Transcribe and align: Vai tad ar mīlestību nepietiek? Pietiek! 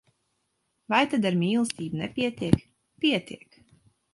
Vai 0.93 1.01
tad 1.11 1.27
ar 1.29 1.37
mīlestību 1.43 1.99
nepietiek? 2.01 2.67
Pietiek! 3.07 3.63